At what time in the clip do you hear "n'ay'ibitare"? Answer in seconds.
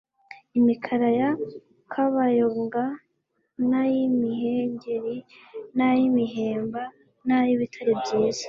7.27-7.93